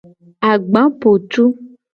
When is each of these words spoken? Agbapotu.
Agbapotu. 0.51 1.43